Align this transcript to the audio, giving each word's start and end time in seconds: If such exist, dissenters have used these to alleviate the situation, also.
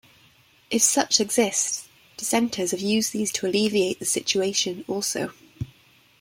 If 0.71 0.81
such 0.81 1.19
exist, 1.19 1.87
dissenters 2.17 2.71
have 2.71 2.79
used 2.79 3.13
these 3.13 3.31
to 3.33 3.45
alleviate 3.45 3.99
the 3.99 4.05
situation, 4.05 4.83
also. 4.87 5.31